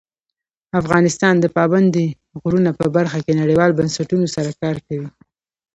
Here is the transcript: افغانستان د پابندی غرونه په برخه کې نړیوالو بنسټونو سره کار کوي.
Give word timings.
افغانستان 0.81 1.35
د 1.39 1.45
پابندی 1.57 2.07
غرونه 2.41 2.71
په 2.79 2.85
برخه 2.95 3.19
کې 3.25 3.39
نړیوالو 3.41 3.77
بنسټونو 3.79 4.25
سره 4.35 4.51
کار 4.61 4.77
کوي. 4.87 5.09